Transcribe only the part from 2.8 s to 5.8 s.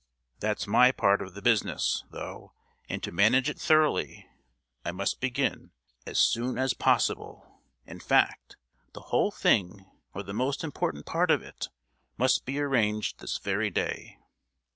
and to manage it thoroughly I must begin